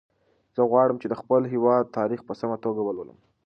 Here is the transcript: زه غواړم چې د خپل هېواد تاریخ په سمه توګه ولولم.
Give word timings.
زه 0.55 0.61
غواړم 0.71 0.97
چې 1.01 1.07
د 1.09 1.13
خپل 1.21 1.41
هېواد 1.53 1.93
تاریخ 1.97 2.19
په 2.25 2.33
سمه 2.39 2.57
توګه 2.65 2.81
ولولم. 2.83 3.19